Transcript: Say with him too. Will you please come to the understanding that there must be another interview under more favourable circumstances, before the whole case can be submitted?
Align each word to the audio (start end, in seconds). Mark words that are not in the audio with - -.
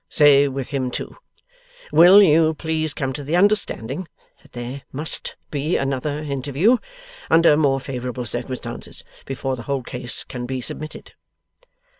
Say 0.09 0.47
with 0.47 0.69
him 0.69 0.89
too. 0.89 1.15
Will 1.91 2.23
you 2.23 2.55
please 2.55 2.91
come 2.91 3.13
to 3.13 3.23
the 3.23 3.35
understanding 3.35 4.07
that 4.41 4.53
there 4.53 4.81
must 4.91 5.35
be 5.51 5.77
another 5.77 6.17
interview 6.23 6.79
under 7.29 7.55
more 7.55 7.79
favourable 7.79 8.25
circumstances, 8.25 9.03
before 9.27 9.55
the 9.55 9.61
whole 9.69 9.83
case 9.83 10.23
can 10.23 10.47
be 10.47 10.59
submitted? 10.59 11.13